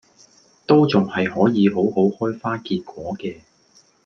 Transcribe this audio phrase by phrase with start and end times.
[0.65, 3.41] 都仲係可以好好開花結果嘅